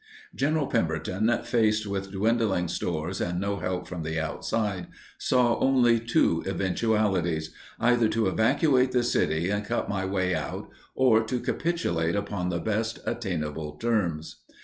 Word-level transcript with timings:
General 0.33 0.65
Pemberton, 0.65 1.31
faced 1.43 1.85
with 1.85 2.11
dwindling 2.11 2.67
stores 2.67 3.21
and 3.21 3.39
no 3.39 3.57
help 3.57 3.87
from 3.87 4.01
the 4.01 4.19
outside, 4.19 4.87
saw 5.19 5.59
only 5.59 5.99
two 5.99 6.43
eventualities, 6.47 7.53
"either 7.79 8.09
to 8.09 8.25
evacuate 8.25 8.93
the 8.93 9.03
city 9.03 9.51
and 9.51 9.63
cut 9.63 9.89
my 9.89 10.03
way 10.03 10.33
out 10.33 10.67
or 10.95 11.21
to 11.25 11.39
capitulate 11.39 12.15
upon 12.15 12.49
the 12.49 12.57
best 12.59 12.97
attainable 13.05 13.73
terms." 13.73 14.37